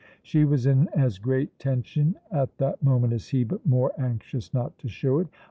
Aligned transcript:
She 0.23 0.45
was 0.45 0.65
in 0.65 0.87
as 0.95 1.19
great 1.19 1.59
tension 1.59 2.15
at 2.31 2.57
that 2.57 2.81
moment 2.81 3.13
as 3.13 3.27
he, 3.29 3.43
but 3.43 3.63
more 3.67 3.91
anxious 3.99 4.51
not 4.51 4.75
to 4.79 4.89
show 4.89 5.19
it. 5.19 5.27